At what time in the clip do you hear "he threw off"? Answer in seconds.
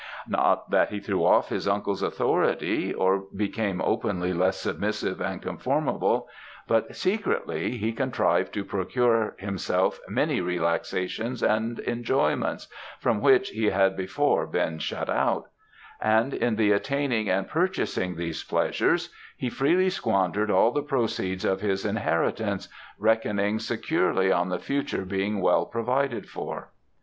0.89-1.49